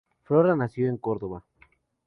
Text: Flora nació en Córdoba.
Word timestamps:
Flora 0.23 0.55
nació 0.55 0.89
en 0.89 0.97
Córdoba. 0.97 1.43